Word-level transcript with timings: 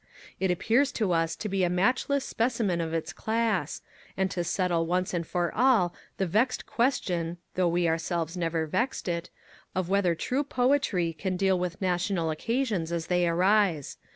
It 0.39 0.49
appears 0.49 0.91
to 0.93 1.11
us 1.11 1.35
to 1.35 1.47
be 1.47 1.63
a 1.63 1.69
matchless 1.69 2.25
specimen 2.25 2.81
of 2.81 2.91
its 2.91 3.13
class, 3.13 3.83
and 4.17 4.31
to 4.31 4.43
settle 4.43 4.87
once 4.87 5.13
and 5.13 5.27
for 5.27 5.53
all 5.53 5.93
the 6.17 6.25
vexed 6.25 6.65
question 6.65 7.37
(though 7.53 7.67
we 7.67 7.87
ourselves 7.87 8.35
never 8.35 8.65
vexed 8.65 9.07
it) 9.07 9.29
of 9.75 9.89
whether 9.89 10.15
true 10.15 10.43
poetry 10.43 11.13
can 11.13 11.37
deal 11.37 11.59
with 11.59 11.79
national 11.83 12.31
occasions 12.31 12.91
as 12.91 13.05
they 13.13 13.27
arise. 13.29 13.97